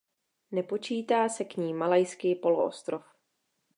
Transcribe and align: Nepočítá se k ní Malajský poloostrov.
Nepočítá 0.51 1.29
se 1.29 1.45
k 1.45 1.57
ní 1.57 1.73
Malajský 1.73 2.35
poloostrov. 2.35 3.03